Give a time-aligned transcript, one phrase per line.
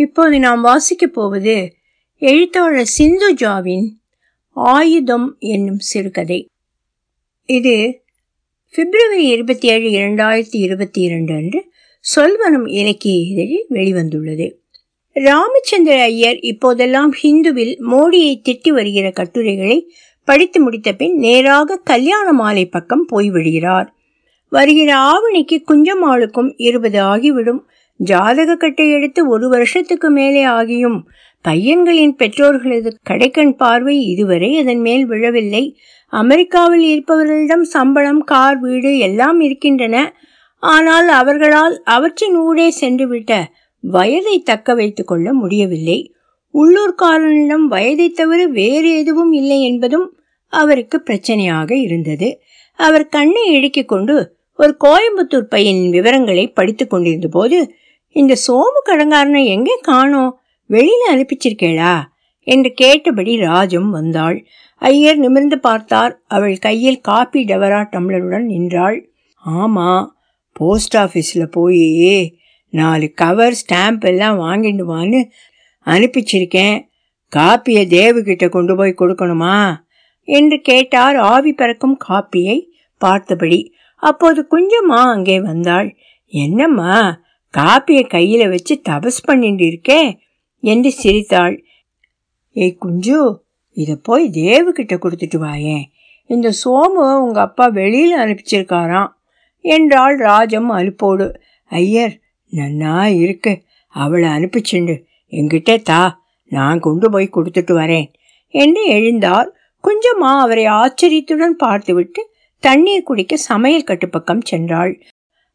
[0.00, 1.54] இப்போது நாம் வாசிக்கப் போவது
[2.18, 3.88] எழுத்தாளர் சிந்துஜாவின்
[4.48, 6.38] ஆயுதம் என்னும் சிறுகதை.
[7.46, 7.74] இது
[8.74, 11.60] பிப்ரவரி இருபத்தி ஏழு இரண்டாயிரத்தி இருபத்தி இரண்டு அன்று
[12.04, 14.46] சொல்வனம் இலக்கிய இதழில் வெளிவந்துள்ளது.
[15.12, 19.78] ராமச்சந்திர ஐயர் இப்போதெல்லாம் ஹிந்துவில் மோடியை திட்டி வருகிற கட்டுரைகளை
[20.24, 23.88] படித்து முடித்த பின் நேராக கல்யாண மாலை பக்கம் போய்விடுகிறார்
[24.48, 27.60] வருகிற ஆவணிக்கு குஞ்சமாளுக்கும் இருபது ஆகிவிடும்.
[28.00, 30.98] ஜாதக கட்டை எடுத்து ஒரு வருஷத்துக்கு மேலே ஆகியும்
[31.44, 35.64] பையன்களின் பெற்றோர்களது கடைக்கண் பார்வை இதுவரை அதன் மேல் விழவில்லை.
[36.12, 39.96] அமெரிக்காவில் இருப்பவர்களிடம் சம்பளம் கார் வீடு எல்லாம் இருக்கின்றன.
[40.62, 43.32] ஆனால் அவர்களால் அவற்றின் ஊடே சென்றுவிட்ட
[43.84, 45.98] வயதை தக்க வைத்துக் கொள்ள முடியவில்லை.
[46.54, 50.06] உள்ளூர்காரனிடம் வயதை தவிர வேறு எதுவும் இல்லை என்பதும்
[50.52, 52.28] அவருக்கு பிரச்சனையாக இருந்தது.
[52.78, 54.16] அவர் கண்ணை இழுக்கிக் கொண்டு
[54.58, 57.58] ஒரு கோயம்புத்தூர் பையனின் விவரங்களை படித்துக் கொண்டிருந்த போது
[58.10, 60.40] இந்த சோமு கடங்காரனை எங்கே காணோம்?
[60.68, 62.02] வெளியில அனுப்பிச்சிருக்கேளா?
[62.38, 64.46] என்று கேட்டபடி ராஜம் வந்தாள்.
[64.76, 66.20] ஐயர் நிமிர்ந்து பார்த்தார்.
[66.26, 69.10] அவள் கையில் காப்பி டவரா டம்ளருடன் நின்றாள்.
[69.46, 70.06] ஆமா
[70.52, 72.38] போஸ்ட் ஆஃபீஸில் போய்
[72.70, 75.24] நாலு கவர் ஸ்டாம்ப் எல்லாம் வாங்கிடுவான்னு
[75.86, 76.88] அனுப்பிச்சிருக்கேன்.
[77.36, 79.76] காப்பியை தேவுகிட்ட கொண்டு போய் கொடுக்கணுமா?
[80.22, 81.16] என்று கேட்டார்.
[81.16, 82.66] ஆவி பறக்கும் காப்பியை
[82.98, 83.74] பார்த்தபடி.
[83.96, 85.96] அப்போது குஞ்சம்மா அங்கே வந்தாள்.
[86.26, 87.20] என்னம்மா
[87.58, 90.18] காப்பியை கையில வச்சு தபஸ் பண்ணிட்டு இருக்கே
[90.62, 91.64] என்று சிரித்தாள்.
[92.56, 93.42] ஏய் குஞ்சு
[93.76, 95.84] இதை போய் தேவுகிட்ட கொடுத்துட்டு வாயேன்
[96.30, 99.12] இந்த சோமு உங்க அப்பா வெளியில அனுப்பிச்சிருக்காராம்
[99.64, 101.26] என்றாள் ராஜம் அலுப்போடு.
[101.70, 102.14] ஐயர்
[102.52, 103.52] நன்னா இருக்கு.
[103.94, 104.96] அவளை அனுப்பிச்சுண்டு.
[105.30, 106.02] என்கிட்ட தா.
[106.50, 108.08] நான் கொண்டு போய் கொடுத்துட்டு வரேன்
[108.54, 109.48] என்று எழுந்தார்
[109.84, 112.22] குஞ்சம்மா அவரை ஆச்சரியத்துடன் பார்த்துவிட்டு
[112.62, 114.92] தண்ணீர் குடிக்க சமையல் கட்டுப்பக்கம் சென்றாள்.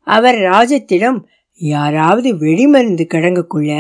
[0.08, 1.20] அவர் ராஜத்திடம்
[1.60, 3.74] யாராவது வெடிமருந்து கிடங்குக்குள்ள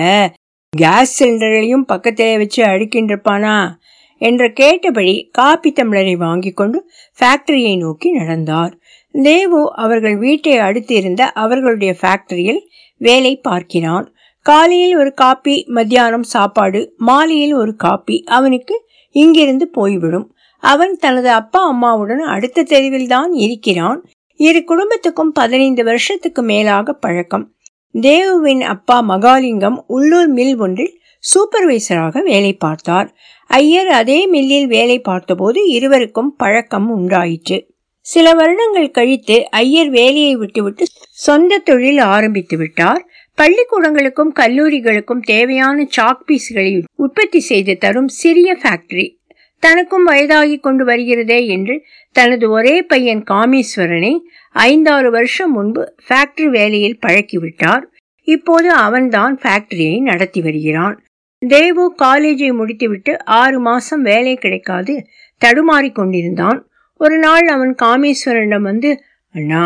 [0.73, 3.71] கேஸ் சிலிண்டர்களையும் பக்கத்திலே வச்சு அடிக்கின்றிருப்பானா?
[4.17, 8.77] என்று கேட்டபடி காப்பி தம்ளரை வாங்கி கொண்டு ஃபேக்டரியை நோக்கி நடந்தார்.
[9.11, 12.61] தேவு அவர்கள் வீட்டை அடுத்து இருந்த அவர்களுடைய ஃபேக்டரியில்
[12.97, 14.13] வேலை பார்க்கிறான்.
[14.41, 20.35] காலையில் ஒரு காப்பி மத்தியானம் சாப்பாடு மாலையில் ஒரு காப்பி அவனுக்கு இங்கிருந்து போய்விடும்.
[20.59, 24.03] அவன் தனது அப்பா அம்மாவுடன் அடுத்த தெருவில் தான் இருக்கிறான்.
[24.35, 27.54] இரு குடும்பத்துக்கும் பதினைந்து வருஷத்துக்கு மேலாக பழக்கம்.
[28.01, 33.15] தேவுவின் அப்பா மகாலிங்கம் உள்ளூர் மில் ஒன்றில் சூப்பர்வைசராக வேலை பார்த்தார்.
[33.47, 37.57] ஐயர் அதே மில்லில் வேலை பார்த்தபோது இருவருக்கும் பழக்கம் உண்டாயிற்று.
[37.99, 43.07] சில வருடங்கள் கழித்து ஐயர் வேலையை விட்டுவிட்டு சொந்த தொழில் ஆரம்பித்து விட்டார்.
[43.37, 49.07] பள்ளிக்கூடங்களுக்கும் கல்லூரிகளுக்கும் தேவையான சாக் பீஸ்களை உற்பத்தி செய்து தரும் சிறிய ஃபேக்டரி
[49.65, 51.75] தனக்கும் வயதாகி கொண்டு வருகிறதே என்று
[52.15, 54.13] தனது ஒரே பையன் காமேஸ்வரனை
[54.65, 57.83] ஐந்தாறு வருஷம் முன்பு ஃபேக்டரி வேலையில் பழக்கிவிட்டார்.
[58.27, 60.95] இப்போது அவன்தான் ஃபேக்டரியை நடத்தி வருகிறான்.
[61.41, 64.93] தேவு காலேஜை முடித்துவிட்டு ஆறு மாசம் வேலை கிடைக்காது
[65.41, 66.59] தடுமாறி கொண்டிருந்தான்.
[67.01, 68.91] ஒரு நாள் அவன் காமேஸ்வரனிடம் வந்து
[69.33, 69.65] அண்ணா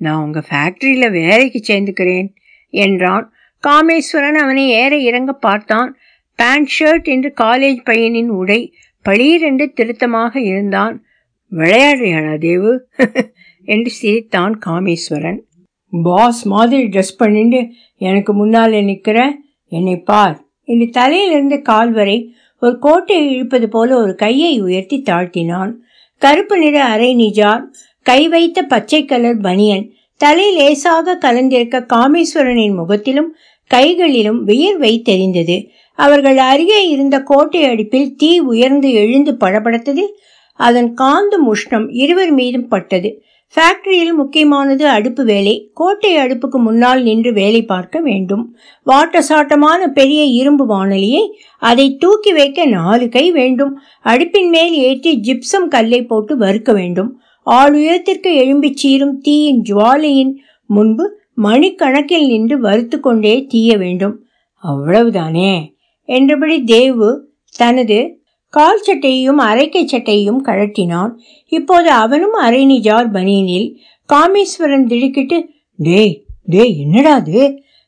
[0.00, 2.28] நான் உங்க ஃபேக்டரியில வேலைக்கு சேர்ந்துக்கிறேன்
[2.74, 3.24] என்றான்.
[3.62, 5.90] காமேஸ்வரன் அவனை ஏற இறங்க பார்த்தான்.
[6.38, 8.60] பேண்ட் ஷர்ட் என்று காலேஜ் பையனின் உடை
[9.08, 11.04] பளீரென்று திருத்தமாக இருந்தான்.
[11.50, 12.88] விளையாடுறியானா தேவு?
[13.64, 15.38] என்று சிரித்தான் காமேஸ்வரன்.
[16.02, 19.36] பாஸ் மாதிரி ட்ரெஸ் பண்ணிட்டு எனக்கு முன்னால் நிற்கிற
[19.68, 20.44] என்னை பார்.
[20.64, 25.72] என்று தலையிலிருந்து கால் வரை ஒரு கோட்டை இழுப்பது போல ஒரு கையை உயர்த்தி தாழ்த்தினான்.
[26.18, 27.70] கருப்பு நிற அரை நிஜார்
[28.02, 33.34] கை வைத்த பச்சை கலர் பனியன் தலை லேசாக கலந்திருக்க காமேஸ்வரனின் முகத்திலும்
[33.66, 35.68] கைகளிலும் வியர்வை தெரிந்தது.
[35.98, 40.04] அவர்கள் அருகே இருந்த கோட்டை அடுப்பில் தீ உயர்ந்து எழுந்து படபடத்தது
[40.60, 43.10] அதன் காந்த உஷ்ணம் இருவர் மீதும் பட்டது.
[43.54, 45.54] ஃபேக்டரியில் முக்கியமானது அடுப்பு வேலை.
[45.74, 48.42] கோட்டை அடுப்புக்கு முன்னால் நின்று வேலை பார்க்க வேண்டும்.
[48.86, 51.22] வாட்டசாட்டமான பெரிய இரும்பு வானலியை
[51.58, 53.72] அதை தூக்கி வைக்க நாலு கை வேண்டும்.
[54.04, 57.10] அடுப்பின் மேல் ஏற்றி ஜிப்சம் கல்லை போட்டு வறுக்க வேண்டும்.
[57.46, 60.32] ஆளுயரத்திற்கு எழும்பிச் சீரும் தீயின் ஜுவாலையின்
[60.70, 61.06] முன்பு
[61.42, 64.16] மணிக்கணக்கில் நின்று வறுத்து கொண்டே தீய வேண்டும்.
[64.62, 65.52] அவ்வளவுதானே?
[66.08, 67.10] என்றபடி தேவு
[67.54, 67.98] தனது
[68.54, 71.12] கால் சட்டையையும் அரைக்கை சட்டையையும் கழட்டினான்
[71.52, 73.68] இப்போது அவனும் அரை நிஜார் பனியனில்
[74.08, 75.38] காமேஸ்வரன் திடுக்கிட்டு
[75.78, 76.14] டேய்
[76.44, 77.40] டேய் என்னடாது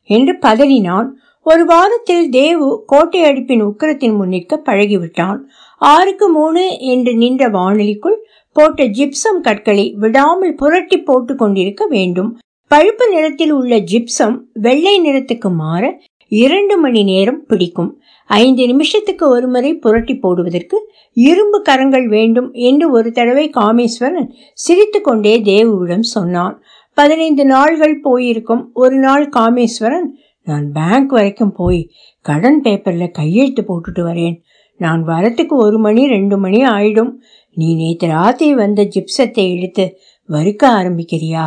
[0.09, 1.07] என்று பதறினான்.
[1.45, 5.39] ஒரு வாரத்தில் தேவு கோட்டை அடுப்பின் உக்கரத்தின் முன்னிற்க பழகிவிட்டான்.
[5.81, 8.17] ஆறுக்கு மூணு என்று நின்ற வானொலிக்குள்
[8.55, 12.29] போட்ட ஜிப்சம் கற்களை விடாமல் புரட்டி போட்டு கொண்டிருக்க வேண்டும்.
[12.71, 15.83] பழுப்பு நிறத்தில் உள்ள ஜிப்சம் வெள்ளை நிறத்துக்கு மாற
[16.31, 17.91] இரண்டு மணி நேரம் பிடிக்கும்.
[18.39, 20.77] ஐந்து நிமிஷத்துக்கு ஒருமுறை புரட்டி போடுவதற்கு
[21.17, 26.55] இரும்பு கரங்கள் வேண்டும் என்று ஒரு தடவை காமேஸ்வரன் சிரித்துக்கொண்டே தேவுவிடம் சொன்னான்.
[26.97, 28.63] பதினைந்து நாள்கள் போயிருக்கும்.
[28.73, 30.07] ஒரு நாள் காமேஸ்வரன்
[30.43, 31.81] நான் பேங்க் வரைக்கும் போய்
[32.21, 34.37] கடன் பேப்பரில் கையெழுத்து போட்டுட்டு வரேன்.
[34.79, 37.11] நான் வரத்துக்கு ஒரு மணி ரெண்டு மணி ஆயிடும்.
[37.57, 39.85] நீ நேற்று ராத்திரி வந்த ஜிப்சத்தை எடுத்து
[40.29, 41.45] வறுக்க ஆரம்பிக்கிறியா?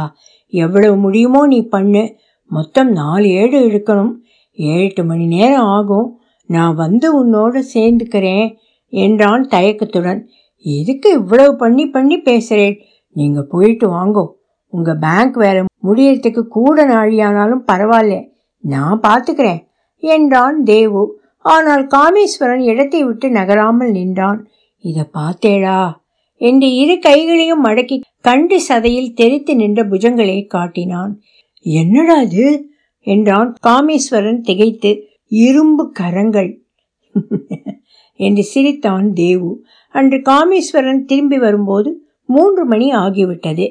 [0.53, 2.05] எவ்வளவு முடியுமோ நீ பண்ணு.
[2.51, 4.13] மொத்தம் நாலு ஏடு எடுக்கணும்
[4.59, 6.09] ஏழு எட்டு மணி நேரம் ஆகும்.
[6.47, 8.57] நான் வந்து உன்னோட சேர்ந்துக்கிறேன்
[8.89, 10.27] என்றான் தயக்கத்துடன்.
[10.59, 12.79] எதுக்கு இவ்வளவு பண்ணி பண்ணி பேசுகிறேன்
[13.11, 14.29] நீங்கள் போயிட்டு வாங்கோ.
[14.69, 18.29] உங்கள் பேங்க் வேலை முடியறதுக்கு கூட நாழியானாலும் பரவாயில்ல.
[18.59, 19.67] நான் பார்த்துக்கிறேன்
[19.99, 21.23] என்றான் தேவு.
[21.41, 24.47] ஆனால் காமேஸ்வரன் இடத்தை விட்டு நகராமல் நின்றான்.
[24.79, 25.91] இதை பார்த்தேடா
[26.37, 31.21] என்று இரு கைகளையும் மடக்கி கண்டு சதையில் தெரித்து நின்ற புஜங்களை காட்டினான்.
[31.61, 32.69] என்னடா இது?
[33.01, 35.09] என்றான் காமேஸ்வரன் திகைத்து.
[35.43, 36.51] இரும்பு கரங்கள்.
[38.21, 39.51] என்று சிரித்தான் தேவு.
[39.95, 41.91] அன்று காமேஸ்வரன் திரும்பி வரும்போது
[42.29, 43.67] மூன்று மணி ஆகிவிட்டது.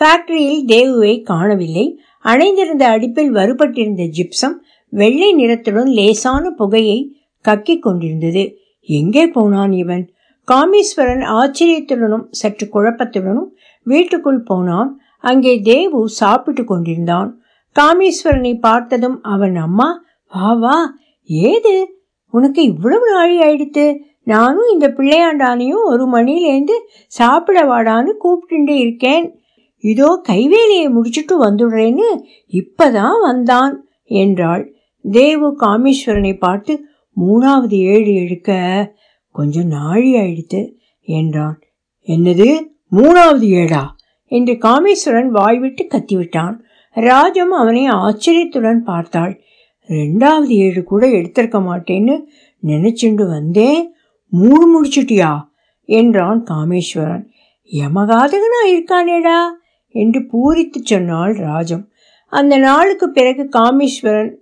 [0.00, 1.86] ஃபேக்டரியில் தேவுவை காணவில்லை.
[2.24, 4.56] அணைந்திருந்த அடுப்பில் வறுபட்டிருந்த ஜிப்சம்
[4.92, 6.98] வெள்ளை நிறத்துடன் லேசான புகையை
[7.44, 8.44] கக்கிக் கொண்டிருந்தது.
[8.88, 10.04] எங்கே போனான் இவன்?
[10.48, 13.50] காமேஸ்வரன் ஆச்சரியத்துடனும் சற்று குழப்பத்துடனும்
[13.86, 14.90] வீட்டுக்குள் போனான்.
[15.20, 17.30] அங்கே தேவு சாப்பிட்டு கொண்டிருந்தான்.
[17.76, 19.88] காமேஸ்வரனை பார்த்ததும் அவன் அம்மா
[20.34, 20.94] வா
[21.24, 22.02] ஏது?
[22.30, 23.98] உனக்கு இவ்வளவு நாழி ஆயிடுத்து.
[24.22, 26.76] நானும் இந்த பிள்ளையாண்டானையும் ஒரு மணிலேருந்து
[27.06, 29.38] சாப்பிட வாடான்னு கூப்பிட்டு இருக்கேன்.
[29.78, 32.22] இதோ கைவேலியை முடிச்சுட்டு வந்துடுறேன்னு
[32.52, 34.74] இப்பதான் வந்தான் என்றாள்.
[35.02, 36.84] தேவு காமேஸ்வரனை பார்த்து
[37.20, 38.52] மூணாவது ஏழு எடுக்க
[39.30, 41.58] கொஞ்சம் நாழி ஆயிடுத்து என்றான்.
[42.06, 42.62] என்னது?
[42.92, 43.96] மூணாவது ஏழா?
[44.24, 46.58] என்று காமேஸ்வரன் வாய்விட்டு கத்திவிட்டான்.
[46.90, 49.40] ராஜம் அவனை ஆச்சரியத்துடன் பார்த்தாள்.
[49.88, 52.20] ரெண்டாவது ஏழு கூட எடுத்திருக்க மாட்டேன்னு
[52.66, 53.92] நினைச்சுண்டு வந்தேன்.
[54.28, 55.40] மூணு முடிச்சுட்டியா?
[55.84, 57.24] என்றான் காமேஸ்வரன்.
[57.72, 59.38] யமகாதகனா இருக்கானேடா?
[59.88, 61.88] என்று பூரித்து சொன்னாள் ராஜம்.
[62.28, 64.34] அந்த நாளுக்கு பிறகு காமேஸ்வரன்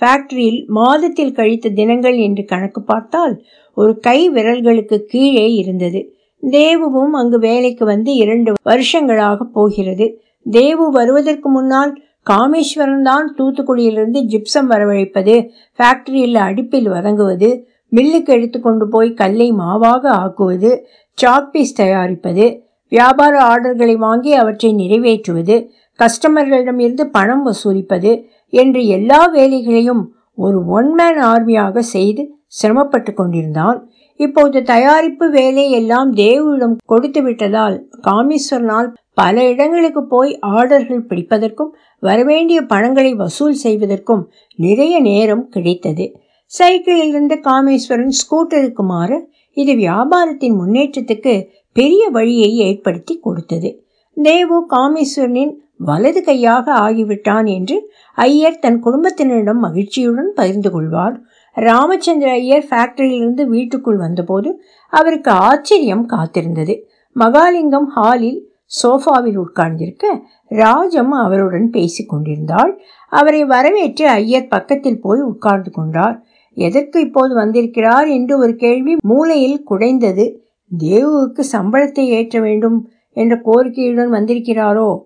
[0.00, 3.44] ஃபேக்டரியில் மாதத்தில் கழித்த தினங்கள் என்று கணக்கு பார்த்தால்
[3.74, 6.14] ஒரு கை விரல்களுக்கு கீழே இருந்தது.
[6.42, 10.22] தேவுவும் அங்கு வேலைக்கு வந்து இரண்டு வருஷங்களாக போகிறது.
[10.50, 15.34] தேவு வருவதற்கு முன்னால் காமேஸ்வரன் தான் தூத்துக்குடியிலிருந்து ஜிப்சம் வரவழைப்பது
[15.78, 17.50] ஃபேக்டரியில் அடுப்பில் வதங்குவது
[17.92, 20.70] மில்லுக்கு எடுத்துக்கொண்டு போய் கல்லை மாவாக ஆக்குவது
[21.18, 22.44] சாக்பீஸ் தயாரிப்பது
[22.92, 25.56] வியாபார ஆர்டர்களை வாங்கி அவற்றை நிறைவேற்றுவது
[25.98, 28.12] கஸ்டமர்களிடமிருந்து பணம் வசூலிப்பது
[28.52, 30.02] என்று எல்லா வேலைகளையும்
[30.38, 32.22] ஒரு ஒன் மேன் ஆர்மியாக செய்து
[32.52, 33.78] சிரமப்பட்டு கொண்டிருந்தான்.
[34.20, 37.76] இப்போது தயாரிப்பு வேலை எல்லாம் தேவுவிடம் கொடுத்து விட்டதால்
[38.08, 41.72] காமேஸ்வரனால் பல இடங்களுக்கு போய் ஆர்டர்கள் பிடிப்பதற்கும்
[42.02, 44.22] வரவேண்டிய பணங்களை வசூல் செய்வதற்கும்
[44.58, 46.06] நிறைய நேரம் கிடைத்தது.
[46.52, 49.10] சைக்கிளில் இருந்து காமேஸ்வரன் ஸ்கூட்டருக்கு மாற
[49.56, 51.34] இது வியாபாரத்தின் முன்னேற்றத்துக்கு
[51.76, 53.70] பெரிய வழியை ஏற்படுத்தி கொடுத்தது.
[54.16, 57.76] தேவு காமேஸ்வரனின் வலது கையாக ஆகிவிட்டான் என்று
[58.18, 61.16] ஐயர் தன் குடும்பத்தினரிடம் மகிழ்ச்சியுடன் பகிர்ந்து கொள்வார்.
[61.54, 66.80] ராமச்சந்திர ஐயர் ஃபேக்டரியிலிருந்து வீட்டுக்குள் வந்தபோது அவருக்கு ஆச்சரியம் காத்திருந்தது.
[67.16, 68.48] மகாலிங்கம் ஹாலில்
[68.82, 72.80] சோஃபாவில் உட்கார்ந்திருக்க ராஜம் அவருடன் பேசி கொண்டிருந்தாள்.
[73.08, 76.22] அவரை வரவேற்று ஐயர் பக்கத்தில் போய் உட்கார்ந்து கொண்டார்.
[76.54, 78.08] எதற்கு இப்போது வந்திருக்கிறார்?
[78.08, 80.36] என்று ஒரு கேள்வி மூலையில் குடைந்தது.
[80.78, 85.00] தேவுவுக்கு சம்பளத்தை ஏற்ற வேண்டும் என்ற கோரிக்கையுடன் வந்திருக்கிறாரோ?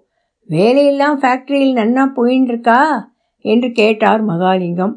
[0.46, 3.10] வேலையெல்லாம் ஃபேக்டரியில் நன்னா போயின்னு இருக்கா
[3.40, 4.94] என்று கேட்டார் மகாலிங்கம்.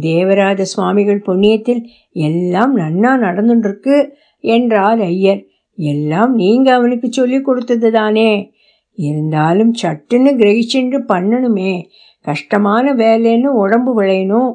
[0.00, 5.44] தேவராஜ சுவாமிகள் புண்ணியத்தில் எல்லாம் நன்னா நடந்துருக்கு என்றார் ஐயர்.
[5.76, 8.52] எல்லாம் நீங்க அவனுக்கு சொல்லி கொடுத்தது தானே.
[8.92, 11.84] இருந்தாலும் சட்டுன்னு கிரகிச்சென்று பண்ணணுமே.
[12.20, 14.54] கஷ்டமான வேலைன்னு உடம்பு விளையணும்.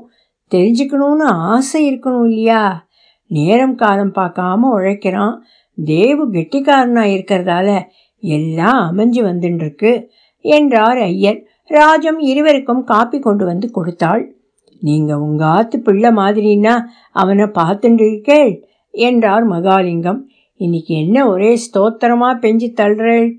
[0.55, 2.87] தெரிஞ்சுக்கணும்னு ஆசை இருக்கணும் இல்லையா?
[3.27, 5.43] நேரம் காலம் பார்க்காம உழைக்கிறான்.
[5.85, 7.83] தேவு கெட்டிக்காரனாக இருக்கிறதால
[8.19, 10.07] எல்லாம் அமைஞ்சு வந்துட்டுருக்கு
[10.39, 11.43] என்றார் ஐயர்.
[11.65, 14.35] ராஜம் இருவருக்கும் காப்பி கொண்டு வந்து கொடுத்தாள்.
[14.83, 16.73] நீங்கள் உங்கள் ஆத்து பிள்ளை மாதிரின்னா
[17.11, 18.51] அவனை பார்த்துட்டு இருக்கேள்
[18.93, 20.19] என்றார் மகாலிங்கம்.
[20.59, 23.29] இன்னைக்கு என்ன ஒரே ஸ்தோத்திரமாக பெஞ்சு தள்ளுறேள்?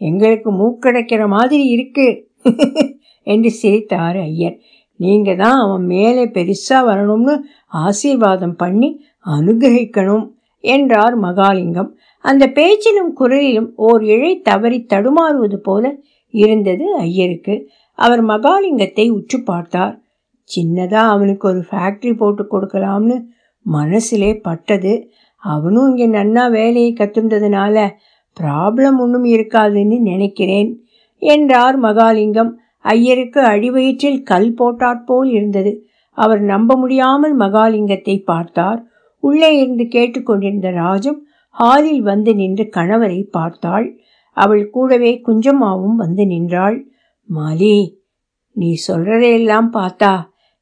[0.00, 2.06] எங்களுக்கு மூக்கடைக்கிற மாதிரி இருக்கு
[3.26, 4.56] என்று சிரித்தார் ஐயர்.
[5.00, 7.34] நீங்கள் தான் அவன் மேலே பெருசாக வரணும்னு
[7.72, 8.88] ஆசீர்வாதம் பண்ணி
[9.26, 10.26] அனுகிரகிக்கணும்
[10.64, 11.90] என்றார் மகாலிங்கம்.
[12.24, 15.84] அந்த பேச்சிலும் குரலிலும் ஓர் இழை தவறி தடுமாறுவது போல
[16.34, 17.54] இருந்தது ஐயருக்கு.
[17.98, 19.94] அவர் மகாலிங்கத்தை உற்று பார்த்தார்.
[20.50, 23.16] சின்னதாக அவனுக்கு ஒரு ஃபேக்ட்ரி போட்டு கொடுக்கலாம்னு
[23.66, 24.92] மனசிலே பட்டது.
[25.42, 27.76] அவனும் இங்கே நன்னா வேலையை கத்துண்டதுனால
[28.36, 30.70] ப்ராப்ளம் ஒன்றும் இருக்காதுன்னு நினைக்கிறேன்
[31.22, 32.52] என்றார் மகாலிங்கம்.
[32.84, 35.72] ஐயருக்கு அடிவயிற்றில் கல் போட்டாற்போல் இருந்தது.
[36.18, 38.80] அவர் நம்ப முடியாமல் மகாலிங்கத்தை பார்த்தார்.
[39.22, 41.20] உள்ளே இருந்து கேட்டுக்கொண்டிருந்த ராஜம்
[41.56, 43.86] ஹாலில் வந்து நின்று கணவரை பார்த்தாள்.
[44.36, 46.78] அவள் கூடவே குஞ்சம்மாவும் வந்து நின்றாள்.
[47.28, 47.76] மாலி
[48.56, 50.12] நீ சொல்றதையெல்லாம் பார்த்தா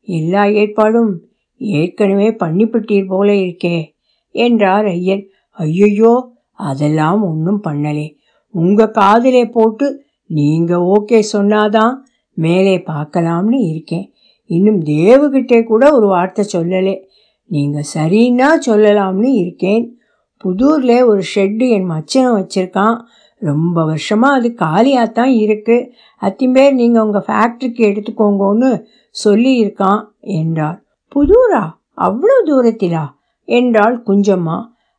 [0.04, 1.25] எல்லா ஏற்பாடும்
[1.56, 3.94] ஏற்கனவே பண்ணிவிட்டீர் போல இருக்கே
[4.30, 5.25] என்றார் ஐயர்
[5.58, 8.16] ஐயையோ அதெல்லாம் ஒன்றும் பண்ணலே.
[8.50, 11.94] உங்க காதிலே போட்டு நீங்க ஓகே சொன்னாதான்
[12.32, 14.12] மேலே பார்க்கலாம்னு இருக்கேன்.
[14.46, 17.00] இன்னும் தேவுகிட்டே கூட ஒரு வார்த்தை சொல்லலே.
[17.46, 19.99] நீங்க சரின்னா சொல்லலாம்னு இருக்கேன்.
[20.44, 22.96] புதூரில் ஒரு ஷெட்டு என் மச்சனை வச்சுருக்கான்.
[23.38, 25.92] ரொம்ப வருஷமாக அது காலியாக தான் இருக்குது இருக்கு.
[26.23, 28.84] அத்திம்பேர் நீங்கள் உங்கள் ஃபேக்ட்ரிக்கு எடுத்துக்கோங்கன்னு
[29.14, 30.78] சொல்லியிருக்கான் என்றார்
[31.12, 31.64] புதூரா?
[31.99, 33.04] அவ்வளோ தூரத்திலா?
[33.49, 34.56] என்றாள் குஞ்சம்மா.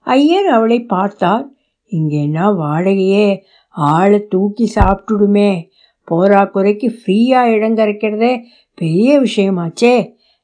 [0.07, 1.45] ஐயர் அவளை பார்த்தார்.
[1.91, 3.27] இங்கேனா வாடகையே?
[3.75, 5.51] ஆளை தூக்கி சாப்பிட்டுடுமே.
[6.07, 8.33] போரா குறைக்கு ஃப்ரீயா இடம் கிடைக்கிறதே
[8.77, 9.95] பெரிய விஷயமாச்சே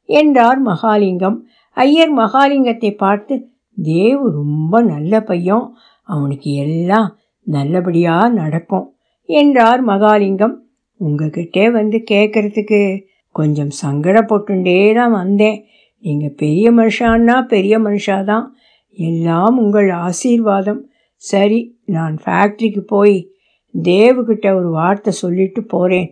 [0.09, 1.37] என்றார் மகாலிங்கம்.
[1.77, 3.33] ஐயர் மகாலிங்கத்தை பார்த்து
[3.77, 5.65] தேவு ரொம்ப நல்ல பையன்.
[6.09, 7.09] அவனுக்கு எல்லாம்
[7.47, 8.87] நல்லபடியாக நடக்கும்
[9.29, 10.55] என்றார் மகாலிங்கம்.
[10.99, 12.81] உங்ககிட்டே வந்து கேட்கறதுக்கு
[13.35, 15.59] கொஞ்சம் சங்கடப்பட்டுண்டே தான் வந்தேன்.
[16.03, 18.45] நீங்கள் பெரிய மனுஷான்னா பெரிய மனுஷாதான்.
[18.97, 20.81] எல்லாம் உங்கள் ஆசீர்வாதம்.
[21.15, 23.17] சரி நான் ஃபேக்ட்ரிக்கு போய்
[23.73, 26.09] தேவுகிட்ட ஒரு வார்த்தை சொல்லிட்டு போகிறேன்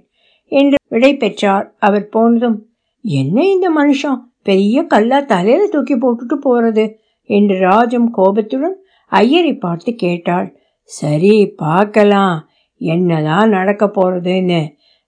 [0.52, 1.76] என்று விடை பெற்றார்.
[1.80, 2.58] அவர் போனதும்
[3.06, 4.20] என்ன இந்த மனுஷன்?
[4.44, 6.86] பெரிய கல்லா தலையில தூக்கி போட்டுட்டு போறது?
[7.30, 8.78] என்று ராஜம் கோபத்துடன்
[9.12, 10.48] ஐயரை பார்த்து கேட்டாள்.
[10.84, 12.38] சரி பார்க்கலாம்.
[12.82, 14.62] என்னதான் நடக்க போறதுன்னு?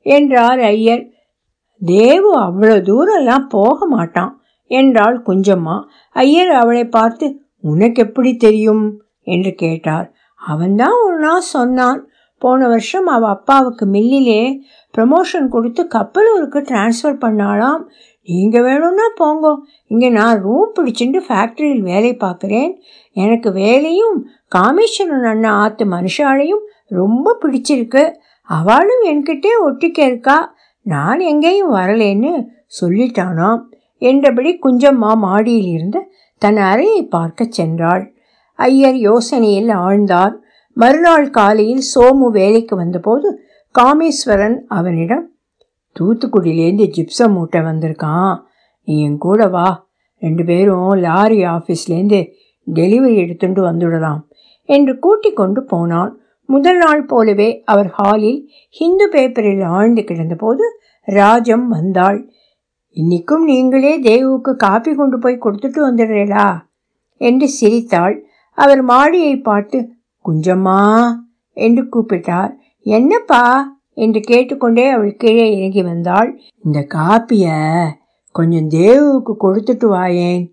[0.05, 1.03] என்றார் ஐயர்.
[1.85, 5.75] தேவு அவ்வளோ தூரம்லாம் போக மாட்டான் என்றாள் குஞ்சம்மா.
[6.15, 7.27] ஐயர் அவளை பார்த்து
[7.59, 9.01] உனக்கு எப்படி தெரியும்?
[9.23, 10.13] என்று கேட்டார்.
[10.35, 11.99] அவன்தான் ஒரு நாள் சொன்னான்.
[12.37, 14.59] போன வருஷம் அவ அப்பாவுக்கு மில்லிலே
[14.97, 17.81] ப்ரமோஷன் கொடுத்து கப்பலூருக்கு டிரான்ஸ்ஃபர் பண்ணாலாம்
[18.27, 19.53] நீங்கள் வேணும்னா போங்கோ.
[19.87, 22.71] இங்கே நான் ரூம் பிடிச்சிட்டு ஃபேக்ட்ரியில் வேலை பார்க்குறேன்.
[23.11, 24.15] எனக்கு வேலையும்
[24.55, 28.11] காமேஸ்வரன் அண்ணா ஆத்து மனுஷாலையும் ரொம்ப பிடிச்சிருக்கு.
[28.43, 32.45] அவளும் என்கிட்டே ஒட்டிக்க இருக்கா நான் எங்கேயும் வரலேன்னு
[32.81, 33.59] சொல்லிட்டானாம்
[33.97, 38.09] என்றபடி குஞ்சம்மா மாடியில் இருந்து தன் அறையை பார்க்க சென்றாள்.
[38.55, 40.33] ஐயர் யோசனையில் ஆழ்ந்தார்.
[40.73, 43.39] மறுநாள் காலையில் சோமு வேலைக்கு வந்தபோது
[43.79, 45.31] காமேஸ்வரன் அவனிடம்
[45.99, 48.39] தூத்துக்குடியிலேருந்து ஜிப்சம் மூட்டை வந்திருக்கான்.
[48.83, 49.89] நீ என் கூட வா.
[50.19, 52.27] ரெண்டு பேரும் லாரி ஆஃபீஸ்லேருந்து
[52.73, 54.19] டெலிவரி எடுத்துட்டு வந்துடலாம்.
[54.65, 56.20] என்று கூட்டிக் கொண்டு போனான்.
[56.51, 58.39] முதல் நாள் போலவே அவர் ஹாலில்
[58.75, 60.65] ஹிந்து பேப்பரில் ஆழ்ந்து கிடந்தபோது
[61.07, 62.19] ராஜம் வந்தாள்.
[62.97, 66.47] இன்னைக்கும் நீங்களே தேவுக்கு காப்பி கொண்டு போய் கொடுத்துட்டு வந்துடுறீளா
[67.21, 68.15] என்று சிரித்தாள்.
[68.57, 69.77] அவர் மாடியை பார்த்து
[70.25, 70.81] குஞ்சம்மா
[71.57, 72.51] என்று கூப்பிட்டார்.
[72.85, 73.43] என்னப்பா?
[73.97, 76.29] என்று கேட்டுக்கொண்டே அவள் கீழே இறங்கி வந்தாள்.
[76.63, 77.45] இந்த காப்பிய
[78.35, 80.43] கொஞ்சம் தேவுக்கு கொடுத்துட்டு வாயேன்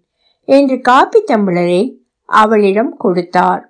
[0.48, 1.82] என்று காப்பி தம்பளரை
[2.28, 3.62] அவளிடம் கொடுத்தார்.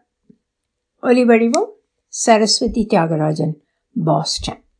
[1.02, 1.68] ஒலிவடிவம்
[2.08, 3.54] Saraswati Tyagarajan,
[3.92, 4.67] Boston.